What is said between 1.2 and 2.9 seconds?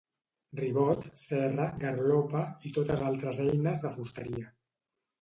serra, garlopa i